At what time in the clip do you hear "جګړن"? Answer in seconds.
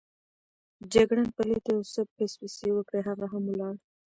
0.93-1.27